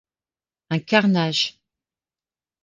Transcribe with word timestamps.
Un 0.71 0.79
carnage. 0.79 1.61